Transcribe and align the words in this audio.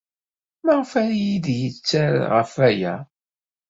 Maɣef 0.65 0.91
ara 1.01 1.15
iyi-d-yetter 1.19 2.13
ɣef 2.35 2.51
waya? 2.57 2.95